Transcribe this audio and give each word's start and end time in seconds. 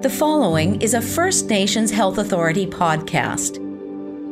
The 0.00 0.08
following 0.08 0.80
is 0.80 0.94
a 0.94 1.02
First 1.02 1.50
Nations 1.50 1.90
Health 1.90 2.16
Authority 2.16 2.66
podcast. 2.66 3.56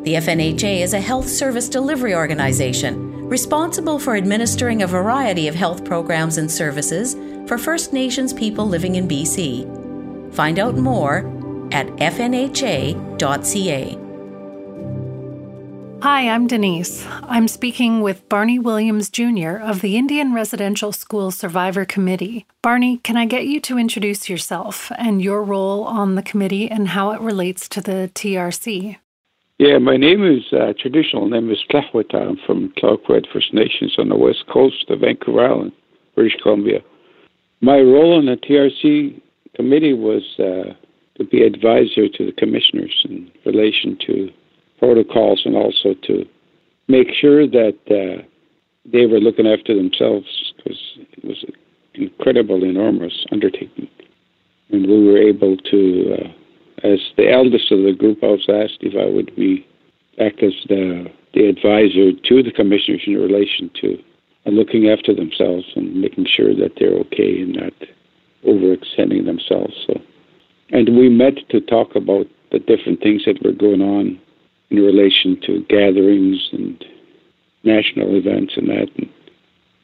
The 0.02 0.14
FNHA 0.14 0.80
is 0.80 0.94
a 0.94 1.00
health 1.00 1.28
service 1.28 1.68
delivery 1.68 2.14
organization 2.14 3.28
responsible 3.28 3.98
for 3.98 4.16
administering 4.16 4.80
a 4.80 4.87
variety 4.87 5.46
of 5.46 5.54
health 5.54 5.84
programs 5.84 6.38
and 6.38 6.51
services 6.51 7.16
for 7.46 7.58
First 7.58 7.92
Nations 7.92 8.33
people 8.33 8.66
living 8.66 8.94
in 8.94 9.06
BC. 9.06 10.33
Find 10.33 10.58
out 10.58 10.76
more 10.76 11.19
at 11.71 11.88
fnha.ca. 11.98 14.08
Hi, 16.01 16.28
I'm 16.28 16.46
Denise. 16.46 17.05
I'm 17.24 17.48
speaking 17.48 18.02
with 18.02 18.28
Barney 18.28 18.60
Williams 18.60 19.10
Jr. 19.10 19.57
of 19.57 19.80
the 19.80 19.97
Indian 19.97 20.33
Residential 20.33 20.93
School 20.93 21.33
Survivor 21.33 21.84
Committee. 21.84 22.47
Barney, 22.62 22.98
can 22.98 23.16
I 23.16 23.27
get 23.27 23.47
you 23.47 23.61
to 23.62 23.79
introduce 23.79 24.29
yourself 24.29 24.93
and 24.97 25.21
your 25.21 25.43
role 25.43 25.83
on 25.83 26.15
the 26.15 26.23
committee 26.23 26.71
and 26.71 26.88
how 26.88 27.11
it 27.11 27.21
relates 27.21 27.69
to 27.71 27.80
the 27.80 28.12
TRC? 28.15 28.97
Yeah, 29.59 29.79
my 29.79 29.97
name 29.97 30.24
is 30.24 30.52
uh, 30.52 30.73
traditional 30.79 31.29
name 31.29 31.51
is 31.51 31.59
Tlahwata. 31.69 32.15
I'm 32.15 32.38
from 32.46 32.73
Cloudcroft 32.79 33.27
First 33.33 33.52
Nations 33.52 33.96
on 33.99 34.09
the 34.09 34.16
west 34.16 34.45
coast 34.46 34.88
of 34.91 35.01
Vancouver 35.01 35.46
Island, 35.46 35.73
British 36.15 36.41
Columbia. 36.41 36.80
My 37.60 37.80
role 37.80 38.16
on 38.19 38.27
the 38.27 38.37
TRC 38.37 39.21
committee 39.57 39.95
was 39.95 40.23
uh, 40.38 40.74
to 41.16 41.24
be 41.24 41.43
advisor 41.43 42.09
to 42.09 42.27
the 42.27 42.33
commissioners 42.38 43.05
in 43.09 43.33
relation 43.45 43.99
to 44.07 44.30
protocols 44.78 45.42
and 45.45 45.56
also 45.56 45.95
to 46.05 46.24
make 46.88 47.09
sure 47.20 47.46
that 47.46 47.78
uh, 47.91 48.23
they 48.91 49.06
were 49.06 49.20
looking 49.20 49.46
after 49.46 49.74
themselves 49.74 50.27
because 50.56 50.80
it 50.96 51.24
was 51.24 51.45
an 51.45 51.54
incredible, 51.95 52.65
enormous 52.65 53.26
undertaking. 53.30 53.88
And 54.70 54.87
we 54.87 55.04
were 55.04 55.18
able 55.18 55.57
to, 55.57 56.16
uh, 56.18 56.87
as 56.87 57.01
the 57.16 57.30
eldest 57.30 57.70
of 57.73 57.82
the 57.82 57.93
group, 57.93 58.18
I 58.23 58.26
was 58.26 58.46
asked 58.48 58.79
if 58.80 58.95
I 58.96 59.10
would 59.10 59.35
be 59.37 59.66
act 60.20 60.43
as 60.43 60.52
the, 60.68 61.07
the 61.35 61.46
advisor 61.46 62.13
to 62.13 62.42
the 62.42 62.52
commissioners 62.52 63.02
in 63.07 63.15
relation 63.15 63.70
to 63.80 63.98
uh, 64.46 64.50
looking 64.50 64.88
after 64.88 65.14
themselves 65.14 65.64
and 65.76 66.00
making 66.00 66.26
sure 66.26 66.54
that 66.54 66.72
they're 66.78 66.98
okay 67.06 67.42
and 67.42 67.54
not 67.54 67.72
overextending 68.46 69.26
themselves. 69.26 69.74
So, 69.86 70.00
and 70.70 70.96
we 70.96 71.08
met 71.08 71.48
to 71.50 71.60
talk 71.60 71.94
about 71.94 72.26
the 72.50 72.58
different 72.58 73.00
things 73.00 73.22
that 73.26 73.42
were 73.44 73.52
going 73.52 73.80
on 73.80 74.20
in 74.70 74.78
relation 74.78 75.41
to 75.47 75.64
gatherings 75.69 76.48
and 76.52 76.84
national 77.64 78.16
events 78.16 78.55
and 78.56 78.69
that, 78.69 78.88
and, 78.97 79.10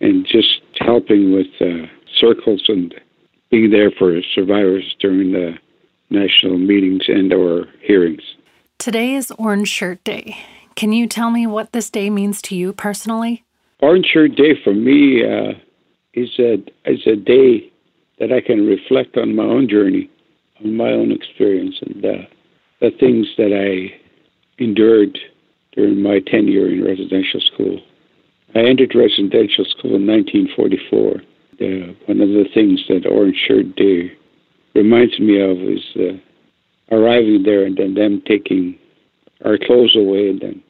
and 0.00 0.26
just 0.26 0.60
helping 0.78 1.32
with 1.32 1.46
uh, 1.60 1.86
circles 2.18 2.64
and 2.68 2.94
being 3.50 3.70
there 3.70 3.90
for 3.90 4.20
survivors 4.34 4.94
during 5.00 5.32
the 5.32 5.54
national 6.10 6.58
meetings 6.58 7.02
and 7.08 7.32
or 7.32 7.66
hearings. 7.82 8.22
Today 8.78 9.14
is 9.14 9.30
Orange 9.38 9.68
Shirt 9.68 10.02
Day. 10.04 10.36
Can 10.76 10.92
you 10.92 11.06
tell 11.06 11.30
me 11.30 11.46
what 11.46 11.72
this 11.72 11.88
day 11.90 12.10
means 12.10 12.42
to 12.42 12.56
you 12.56 12.72
personally? 12.72 13.44
Orange 13.80 14.06
Shirt 14.06 14.34
Day 14.34 14.54
for 14.62 14.74
me 14.74 15.24
uh, 15.24 15.52
is 16.14 16.30
a 16.38 16.54
is 16.84 17.06
a 17.06 17.16
day 17.16 17.70
that 18.18 18.32
I 18.32 18.40
can 18.40 18.66
reflect 18.66 19.16
on 19.16 19.34
my 19.34 19.44
own 19.44 19.68
journey, 19.68 20.10
on 20.64 20.76
my 20.76 20.90
own 20.90 21.10
experience, 21.12 21.76
and 21.82 22.04
uh, 22.04 22.26
the 22.80 22.90
things 22.98 23.26
that 23.36 23.52
I 23.52 24.03
endured 24.58 25.18
during 25.72 26.02
my 26.02 26.20
tenure 26.20 26.68
in 26.68 26.84
residential 26.84 27.40
school. 27.40 27.80
I 28.54 28.60
entered 28.60 28.94
residential 28.94 29.64
school 29.64 29.96
in 29.96 30.06
1944. 30.06 31.22
The, 31.58 31.96
one 32.06 32.20
of 32.20 32.28
the 32.28 32.46
things 32.54 32.84
that 32.88 33.06
Orange 33.06 33.36
Shirt 33.46 33.74
Day 33.76 34.16
reminds 34.74 35.18
me 35.18 35.40
of 35.40 35.58
is 35.58 35.84
uh, 35.96 36.94
arriving 36.94 37.42
there 37.44 37.64
and 37.64 37.76
then 37.76 37.94
them 37.94 38.22
taking 38.26 38.78
our 39.44 39.58
clothes 39.58 39.96
away 39.96 40.28
and 40.30 40.40
then 40.40 40.62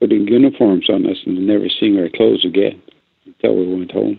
putting 0.00 0.26
uniforms 0.26 0.88
on 0.88 1.06
us 1.06 1.18
and 1.26 1.46
never 1.46 1.68
seeing 1.68 1.98
our 1.98 2.08
clothes 2.08 2.44
again 2.44 2.80
until 3.26 3.56
we 3.56 3.74
went 3.74 3.92
home. 3.92 4.18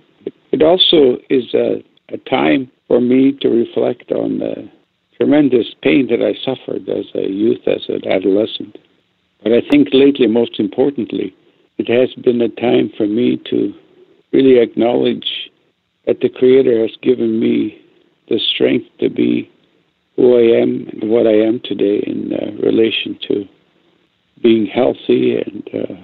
It 0.52 0.62
also 0.62 1.18
is 1.30 1.54
a, 1.54 1.84
a 2.10 2.18
time 2.30 2.72
for 2.88 3.02
me 3.02 3.38
to 3.42 3.50
reflect 3.50 4.12
on 4.12 4.40
the 4.40 4.70
tremendous 5.18 5.68
pain 5.82 6.08
that 6.08 6.22
I 6.22 6.34
suffered 6.44 6.88
as 6.90 7.06
a 7.16 7.30
youth, 7.30 7.68
as 7.68 7.82
an 7.90 8.08
adolescent. 8.08 8.78
But 9.44 9.54
I 9.54 9.62
think 9.72 9.90
lately, 9.92 10.28
most 10.28 10.60
importantly, 10.60 11.36
it 11.78 11.90
has 11.90 12.14
been 12.24 12.42
a 12.42 12.50
time 12.50 12.92
for 12.96 13.08
me 13.08 13.42
to 13.50 13.74
really 14.32 14.60
acknowledge 14.60 15.50
that 16.06 16.20
the 16.22 16.30
Creator 16.30 16.82
has 16.82 16.96
given 17.02 17.40
me 17.40 17.82
the 18.30 18.40
strength 18.40 18.86
to 19.00 19.10
be 19.10 19.52
who 20.16 20.38
I 20.38 20.62
am 20.62 20.88
and 20.92 21.10
what 21.10 21.26
I 21.26 21.34
am 21.34 21.60
today 21.64 22.04
in 22.06 22.34
uh, 22.34 22.52
relation 22.62 23.18
to 23.28 23.46
being 24.44 24.66
healthy 24.66 25.38
and 25.38 25.70
uh, 25.74 25.96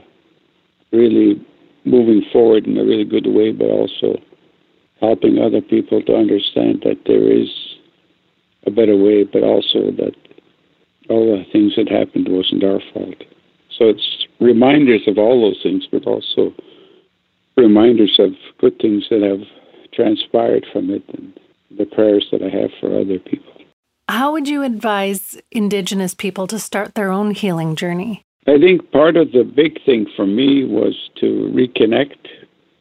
really 0.92 1.46
moving 1.86 2.24
forward 2.32 2.66
in 2.66 2.78
a 2.78 2.84
really 2.84 3.06
good 3.06 3.28
way, 3.28 3.52
but 3.52 3.70
also 3.70 4.20
helping 5.00 5.38
other 5.38 5.62
people 5.62 6.02
to 6.04 6.16
understand 6.16 6.82
that 6.84 7.00
there 7.06 7.32
is 7.32 7.50
a 8.66 8.72
better 8.72 8.98
way, 8.98 9.24
but 9.24 9.44
also 9.44 9.92
that 9.92 10.16
all 11.10 11.38
the 11.38 11.46
things 11.52 11.74
that 11.76 11.90
happened 11.90 12.28
wasn't 12.30 12.64
our 12.64 12.82
fault. 12.94 13.24
So 13.78 13.86
it's 13.86 14.26
reminders 14.40 15.08
of 15.08 15.18
all 15.18 15.42
those 15.42 15.62
things, 15.62 15.88
but 15.92 16.06
also 16.06 16.54
reminders 17.56 18.18
of 18.20 18.32
good 18.60 18.80
things 18.80 19.06
that 19.10 19.22
have 19.22 19.42
transpired 19.94 20.66
from 20.72 20.90
it 20.90 21.04
and 21.10 21.38
the 21.78 21.86
prayers 21.86 22.28
that 22.32 22.42
I 22.42 22.50
have 22.50 22.72
for 22.80 23.00
other 23.00 23.20
people. 23.20 23.54
How 24.10 24.32
would 24.32 24.48
you 24.48 24.64
advise 24.64 25.38
Indigenous 25.52 26.14
people 26.14 26.48
to 26.48 26.60
start 26.60 26.96
their 26.96 27.12
own 27.12 27.32
healing 27.32 27.76
journey? 27.76 28.24
I 28.48 28.58
think 28.58 28.92
part 28.92 29.18
of 29.18 29.34
the 29.34 29.44
big 29.44 29.84
thing 29.86 30.08
for 30.16 30.26
me 30.26 30.64
was 30.64 31.10
to 31.20 31.52
reconnect 31.54 32.16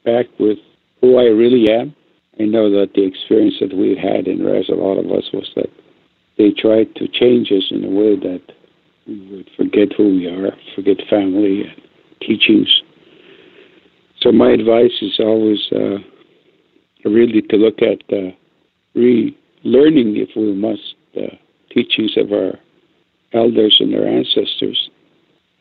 back 0.05 0.27
with 0.39 0.59
who 1.01 1.19
I 1.19 1.25
really 1.25 1.69
am. 1.69 1.95
I 2.39 2.45
know 2.45 2.71
that 2.71 2.93
the 2.95 3.05
experience 3.05 3.57
that 3.61 3.75
we 3.77 3.97
had 3.97 4.29
in 4.29 4.45
Res, 4.45 4.69
a 4.69 4.75
lot 4.75 4.99
of 4.99 5.07
us, 5.07 5.25
was 5.33 5.51
that 5.57 5.71
they 6.39 6.51
tried 6.51 6.95
to 6.97 7.09
change 7.09 7.51
us 7.51 7.65
in 7.71 7.85
a 7.85 7.89
way 7.89 8.17
that 8.17 8.43
we 9.07 9.29
would 9.31 9.51
forget 9.57 9.93
who 9.97 10.17
we 10.17 10.27
are, 10.27 10.53
forget 10.75 10.97
family 11.09 11.63
and 11.63 11.83
teachings. 12.21 12.83
So 14.21 14.33
my 14.33 14.51
advice 14.51 14.93
is 15.01 15.19
always 15.21 15.61
uh, 15.73 15.99
really 17.05 17.43
to 17.43 17.57
look 17.57 17.81
at 17.83 18.03
uh, 18.13 18.33
relearning, 18.97 20.17
if 20.17 20.31
we 20.37 20.53
must, 20.55 20.95
the 21.15 21.29
teachings 21.71 22.17
of 22.17 22.33
our 22.33 22.55
elders 23.33 23.77
and 23.81 23.95
our 23.95 24.07
ancestors. 24.07 24.91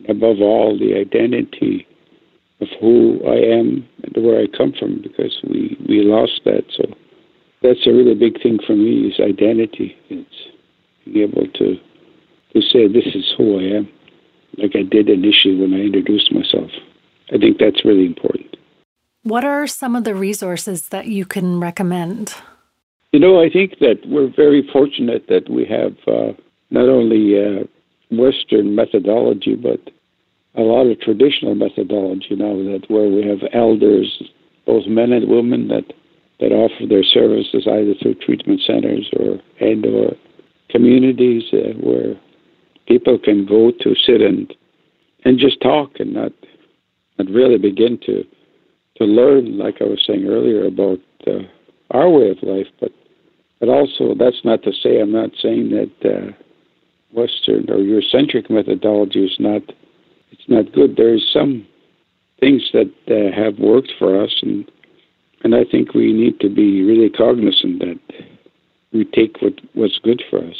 Above 0.09 0.41
all, 0.41 0.77
the 0.77 0.95
identity 0.95 1.87
of 2.61 2.67
who 2.79 3.21
I 3.25 3.59
am 3.59 3.87
and 4.03 4.25
where 4.25 4.41
I 4.41 4.47
come 4.57 4.73
from, 4.77 5.01
because 5.01 5.37
we, 5.43 5.77
we 5.87 6.01
lost 6.01 6.41
that. 6.45 6.63
So 6.75 6.83
that's 7.61 7.85
a 7.85 7.91
really 7.91 8.15
big 8.15 8.41
thing 8.41 8.59
for 8.65 8.75
me 8.75 9.07
is 9.07 9.19
identity. 9.19 9.95
It's 10.09 10.54
being 11.05 11.29
able 11.29 11.47
to 11.47 11.75
to 12.53 12.61
say 12.61 12.87
this 12.87 13.13
is 13.13 13.33
who 13.37 13.59
I 13.59 13.77
am, 13.77 13.89
like 14.57 14.75
I 14.75 14.83
did 14.83 15.09
initially 15.09 15.57
when 15.57 15.73
I 15.73 15.83
introduced 15.83 16.31
myself. 16.31 16.71
I 17.33 17.37
think 17.37 17.57
that's 17.59 17.83
really 17.83 18.05
important. 18.05 18.55
What 19.23 19.43
are 19.43 19.67
some 19.67 19.95
of 19.95 20.03
the 20.05 20.15
resources 20.15 20.89
that 20.89 21.07
you 21.07 21.25
can 21.25 21.59
recommend? 21.59 22.33
You 23.11 23.19
know, 23.19 23.41
I 23.41 23.49
think 23.49 23.79
that 23.79 23.97
we're 24.05 24.31
very 24.33 24.67
fortunate 24.71 25.27
that 25.27 25.49
we 25.49 25.65
have 25.65 25.95
uh, 26.07 26.33
not 26.69 26.87
only 26.87 27.35
uh, 27.35 27.63
Western 28.11 28.75
methodology, 28.75 29.55
but 29.55 29.81
a 30.55 30.61
lot 30.61 30.87
of 30.87 30.99
traditional 31.01 31.55
methodology 31.55 32.35
now 32.35 32.55
that 32.55 32.83
where 32.87 33.09
we 33.09 33.25
have 33.27 33.39
elders, 33.53 34.21
both 34.65 34.87
men 34.87 35.11
and 35.11 35.27
women, 35.27 35.67
that 35.67 35.93
that 36.39 36.51
offer 36.51 36.85
their 36.87 37.03
services 37.03 37.65
either 37.65 37.93
through 38.01 38.15
treatment 38.15 38.61
centers 38.65 39.09
or 39.17 39.39
and 39.59 39.85
or 39.85 40.15
communities 40.69 41.43
uh, 41.53 41.73
where 41.79 42.15
people 42.87 43.17
can 43.17 43.45
go 43.45 43.71
to 43.71 43.95
sit 44.05 44.21
and 44.21 44.53
and 45.23 45.39
just 45.39 45.59
talk 45.61 45.91
and 45.99 46.13
not 46.13 46.31
not 47.17 47.27
really 47.29 47.57
begin 47.57 47.97
to 48.05 48.23
to 48.97 49.03
learn, 49.03 49.57
like 49.57 49.81
I 49.81 49.85
was 49.85 50.03
saying 50.07 50.25
earlier, 50.25 50.65
about 50.65 50.99
uh, 51.27 51.39
our 51.91 52.09
way 52.09 52.29
of 52.29 52.41
life. 52.41 52.67
But 52.79 52.91
but 53.59 53.69
also 53.69 54.15
that's 54.17 54.43
not 54.43 54.63
to 54.63 54.71
say 54.71 54.99
I'm 55.01 55.11
not 55.11 55.31
saying 55.41 55.69
that 55.71 56.09
uh, 56.09 56.31
Western 57.11 57.69
or 57.69 57.77
Eurocentric 57.77 58.49
methodology 58.49 59.25
is 59.25 59.35
not 59.39 59.61
it's 60.31 60.47
not 60.47 60.71
good. 60.73 60.95
There's 60.95 61.27
some 61.31 61.67
things 62.39 62.69
that 62.73 62.91
uh, 63.07 63.35
have 63.35 63.59
worked 63.59 63.91
for 63.97 64.21
us, 64.21 64.35
and 64.41 64.69
and 65.43 65.55
I 65.55 65.63
think 65.63 65.93
we 65.93 66.13
need 66.13 66.39
to 66.41 66.49
be 66.49 66.83
really 66.83 67.09
cognizant 67.09 67.79
that 67.79 67.99
we 68.95 69.05
take 69.05 69.41
what 69.41 69.53
what's 69.73 69.99
good 69.99 70.23
for 70.29 70.39
us. 70.39 70.55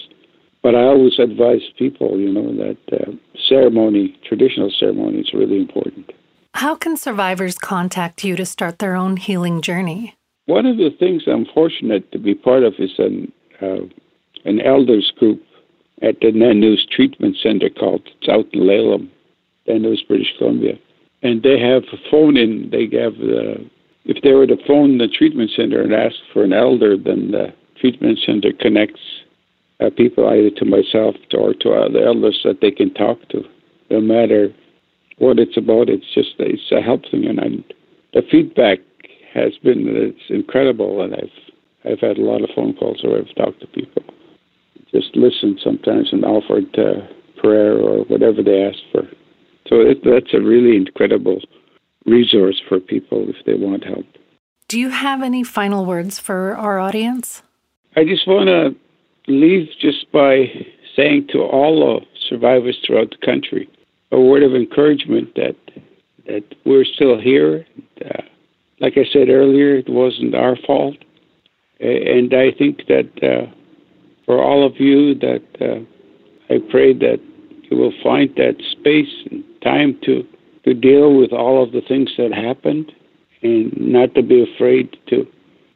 But 0.62 0.76
I 0.76 0.84
always 0.84 1.20
advise 1.20 1.62
people, 1.78 2.20
you 2.20 2.32
know, 2.32 2.50
that 2.56 2.78
uh, 2.92 3.12
ceremony, 3.48 4.18
traditional 4.28 4.72
ceremony, 4.80 5.20
is 5.20 5.32
really 5.34 5.58
important. 5.58 6.12
How 6.54 6.76
can 6.76 6.98
survivors 6.98 7.58
contact 7.58 8.24
you 8.24 8.36
to 8.36 8.46
start 8.46 8.80
their 8.80 8.96
own 8.96 9.18
healing 9.18 9.62
journey? 9.62 10.16
One 10.48 10.66
of 10.66 10.78
the 10.78 10.90
things 11.00 11.24
I'm 11.28 11.46
fortunate 11.54 12.12
to 12.12 12.20
be 12.20 12.34
part 12.34 12.64
of 12.64 12.74
is 12.80 12.94
an 12.98 13.32
uh, 13.62 13.86
an 14.46 14.62
elders 14.62 15.12
group 15.18 15.42
at 16.02 16.20
the 16.20 16.32
Nanoose 16.32 16.88
Treatment 16.90 17.36
Center 17.42 17.70
called 17.70 18.02
South 18.24 18.46
Laleham, 18.54 19.10
Nanoose, 19.68 20.08
British 20.08 20.34
Columbia. 20.38 20.74
And 21.24 21.42
they 21.42 21.60
have 21.60 21.84
a 21.92 21.98
phone 22.12 22.38
in, 22.38 22.70
they 22.72 22.84
have 22.98 23.18
the, 23.18 23.66
if 24.06 24.22
they 24.22 24.34
were 24.34 24.46
to 24.48 24.58
phone 24.68 24.98
the 24.98 25.08
treatment 25.08 25.52
center 25.56 25.82
and 25.82 25.94
ask 25.94 26.16
for 26.32 26.44
an 26.44 26.54
elder, 26.54 26.96
then 26.98 27.32
the 27.32 27.54
treatment 27.80 28.20
center 28.26 28.52
connects 28.60 29.02
uh, 29.80 29.90
people 29.96 30.28
either 30.28 30.50
to 30.52 30.66
myself 30.66 31.16
or 31.34 31.54
to 31.54 31.72
other 31.72 32.06
elders 32.06 32.42
that 32.44 32.62
they 32.62 32.72
can 32.72 32.94
talk 32.94 33.18
to. 33.30 33.44
No 33.90 34.02
matter 34.02 34.54
what 35.18 35.40
it's 35.40 35.58
about, 35.58 35.90
it's 35.90 36.14
just 36.14 36.36
it's 36.40 36.72
a 36.72 36.82
help 36.82 37.04
thing, 37.10 37.26
and 37.26 37.40
I'm, 37.40 37.64
the 38.14 38.22
feedback 38.32 38.80
has 39.34 39.54
been 39.64 39.86
it's 39.88 40.30
incredible, 40.30 41.02
and 41.02 41.14
I've 41.14 41.92
I've 41.92 42.00
had 42.00 42.18
a 42.18 42.24
lot 42.24 42.42
of 42.44 42.50
phone 42.56 42.74
calls 42.74 43.04
where 43.04 43.20
I've 43.20 43.36
talked 43.36 43.62
to 43.62 43.68
people, 43.68 44.04
just 44.92 45.16
listened 45.16 45.60
sometimes 45.64 46.10
and 46.12 46.26
offered 46.26 46.74
uh, 46.78 47.06
prayer 47.40 47.78
or 47.78 48.06
whatever 48.06 48.42
they 48.42 48.64
asked 48.64 48.86
for. 48.92 49.04
So 49.68 49.82
it, 49.82 50.00
that's 50.04 50.34
a 50.34 50.42
really 50.42 50.76
incredible 50.76 51.42
resource 52.06 52.62
for 52.68 52.80
people 52.80 53.28
if 53.30 53.46
they 53.46 53.56
want 53.56 53.84
help. 53.84 54.06
Do 54.68 54.80
you 54.80 54.90
have 54.90 55.22
any 55.22 55.44
final 55.44 55.86
words 55.86 56.18
for 56.18 56.56
our 56.56 56.80
audience? 56.80 57.44
I 57.98 58.04
just 58.04 58.28
want 58.28 58.48
to 58.48 58.76
leave 59.32 59.70
just 59.80 60.12
by 60.12 60.48
saying 60.96 61.28
to 61.32 61.40
all 61.40 62.00
the 62.00 62.06
survivors 62.30 62.78
throughout 62.86 63.10
the 63.12 63.26
country 63.26 63.70
a 64.12 64.20
word 64.20 64.44
of 64.44 64.54
encouragement 64.54 65.36
that 65.36 65.56
that 66.26 66.44
we're 66.66 66.86
still 66.86 67.20
here. 67.20 67.66
Uh, 68.04 68.22
like 68.80 68.94
I 68.98 69.06
said 69.14 69.30
earlier, 69.30 69.78
it 69.78 69.88
wasn't 69.88 70.36
our 70.36 70.58
fault, 70.68 70.96
and 71.80 72.34
I 72.34 72.52
think 72.52 72.88
that 72.88 73.10
uh, 73.24 73.52
for 74.26 74.44
all 74.44 74.66
of 74.66 74.80
you, 74.80 75.16
that 75.16 75.44
uh, 75.62 76.54
I 76.54 76.60
pray 76.70 76.94
that 76.94 77.20
you 77.70 77.78
will 77.78 77.94
find 78.04 78.30
that 78.36 78.56
space 78.72 79.14
and 79.32 79.44
time 79.64 79.98
to 80.04 80.26
to 80.66 80.74
deal 80.74 81.16
with 81.16 81.32
all 81.32 81.64
of 81.64 81.72
the 81.72 81.82
things 81.82 82.12
that 82.18 82.34
happened, 82.34 82.92
and 83.42 83.72
not 83.78 84.16
to 84.16 84.24
be 84.24 84.44
afraid 84.44 84.98
to 85.08 85.26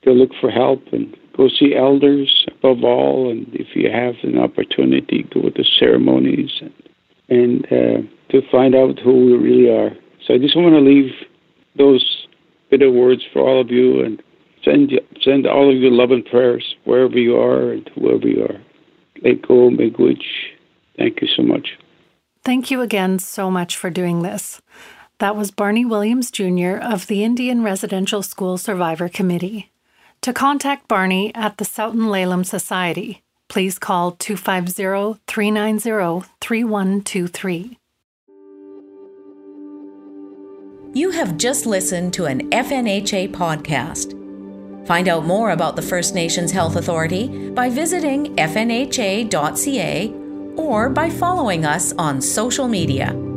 to 0.03 0.11
look 0.11 0.31
for 0.41 0.49
help 0.49 0.81
and 0.91 1.15
go 1.39 1.47
see 1.47 1.73
elders 1.73 2.45
above 2.49 2.83
all, 2.83 3.31
and 3.31 3.47
if 3.53 3.67
you 3.73 3.89
have 3.89 4.15
an 4.23 4.37
opportunity, 4.37 5.25
go 5.33 5.49
to 5.49 5.63
ceremonies 5.79 6.51
and, 6.59 6.73
and 7.29 7.65
uh, 7.67 8.01
to 8.31 8.41
find 8.51 8.75
out 8.75 8.99
who 8.99 9.25
we 9.27 9.33
really 9.37 9.69
are. 9.69 9.91
So 10.27 10.33
I 10.33 10.37
just 10.37 10.57
want 10.57 10.73
to 10.75 10.81
leave 10.81 11.11
those 11.77 12.27
bit 12.69 12.81
of 12.81 12.93
words 12.93 13.23
for 13.31 13.41
all 13.41 13.61
of 13.61 13.71
you 13.71 14.03
and 14.03 14.21
send 14.65 14.91
send 15.23 15.47
all 15.47 15.73
of 15.73 15.81
your 15.81 15.91
love 15.91 16.11
and 16.11 16.25
prayers 16.25 16.75
wherever 16.83 17.17
you 17.17 17.37
are 17.37 17.71
and 17.71 17.89
whoever 17.95 18.27
you 18.27 18.43
are. 18.43 19.35
Go, 19.47 19.69
make. 19.69 19.95
Thank 20.97 21.21
you 21.21 21.27
so 21.35 21.43
much. 21.43 21.69
Thank 22.43 22.69
you 22.69 22.81
again 22.81 23.17
so 23.19 23.49
much 23.49 23.77
for 23.77 23.89
doing 23.89 24.21
this. 24.21 24.61
That 25.19 25.35
was 25.35 25.51
Barney 25.51 25.85
Williams 25.85 26.31
Jr. 26.31 26.77
of 26.81 27.07
the 27.07 27.23
Indian 27.23 27.63
Residential 27.63 28.23
School 28.23 28.57
Survivor 28.57 29.09
Committee. 29.09 29.71
To 30.23 30.33
contact 30.33 30.89
Barney 30.89 31.33
at 31.33 31.57
the 31.57 31.63
Tsow-Tun 31.63 32.09
Le 32.09 32.25
Lum 32.25 32.43
Society, 32.43 33.23
please 33.47 33.79
call 33.79 34.11
250 34.11 35.21
390 35.27 36.27
3123. 36.41 37.77
You 40.93 41.11
have 41.11 41.37
just 41.37 41.65
listened 41.65 42.13
to 42.15 42.25
an 42.25 42.49
FNHA 42.49 43.31
podcast. 43.31 44.17
Find 44.85 45.07
out 45.07 45.25
more 45.25 45.51
about 45.51 45.77
the 45.77 45.81
First 45.81 46.13
Nations 46.13 46.51
Health 46.51 46.75
Authority 46.75 47.51
by 47.51 47.69
visiting 47.69 48.35
fnha.ca 48.35 50.13
or 50.57 50.89
by 50.89 51.09
following 51.09 51.63
us 51.63 51.93
on 51.97 52.19
social 52.19 52.67
media. 52.67 53.28